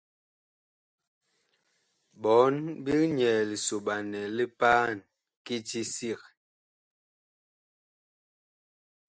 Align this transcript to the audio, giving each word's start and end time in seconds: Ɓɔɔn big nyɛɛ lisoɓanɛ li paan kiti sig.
Ɓɔɔn 2.21 2.55
big 2.83 3.01
nyɛɛ 3.17 3.39
lisoɓanɛ 3.49 4.21
li 4.35 4.45
paan 4.59 4.93
kiti 5.45 5.81
sig. 5.95 6.21